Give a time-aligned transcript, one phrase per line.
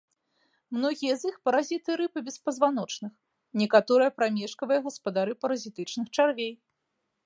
[0.77, 3.13] Многія з іх паразіты рыб і беспазваночных,
[3.65, 6.53] некаторыя прамежкавыя гаспадары паразітычных чарвей.